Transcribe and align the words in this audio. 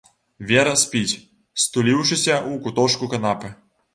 Вера 0.51 0.71
спіць, 0.83 1.19
стуліўшыся 1.63 2.35
ў 2.49 2.51
куточку 2.65 3.11
канапы. 3.15 3.55